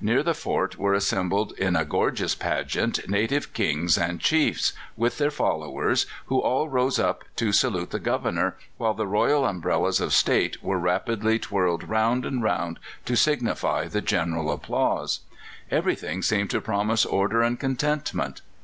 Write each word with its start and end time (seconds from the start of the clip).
Near 0.00 0.24
the 0.24 0.34
fort 0.34 0.76
were 0.76 0.92
assembled 0.92 1.52
in 1.56 1.76
a 1.76 1.84
gorgeous 1.84 2.34
pageant 2.34 3.08
native 3.08 3.52
Kings 3.54 3.96
and 3.96 4.18
chiefs, 4.18 4.72
with 4.96 5.18
their 5.18 5.30
followers, 5.30 6.04
who 6.26 6.40
all 6.40 6.68
rose 6.68 6.98
up 6.98 7.22
to 7.36 7.52
salute 7.52 7.90
the 7.90 8.00
Governor, 8.00 8.56
while 8.76 8.92
the 8.94 9.06
royal 9.06 9.46
umbrellas 9.46 10.00
of 10.00 10.12
state 10.12 10.60
were 10.64 10.80
rapidly 10.80 11.40
whirled 11.48 11.88
round 11.88 12.26
and 12.26 12.42
round 12.42 12.80
to 13.04 13.14
signify 13.14 13.86
the 13.86 14.02
general 14.02 14.50
applause. 14.50 15.20
Everything 15.70 16.22
seemed 16.22 16.50
to 16.50 16.60
promise 16.60 17.06
order 17.06 17.42
and 17.42 17.60
contentment. 17.60 18.40